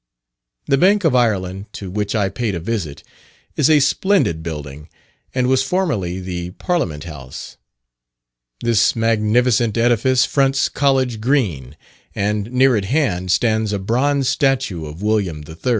[0.65, 3.03] The Bank of Ireland, to which I paid a visit,
[3.55, 4.89] is a splendid building,
[5.35, 7.57] and was formerly the Parliament House.
[8.63, 11.77] This magnificent edifice fronts College Green,
[12.15, 15.55] and near at hand stands a bronze statue of William III.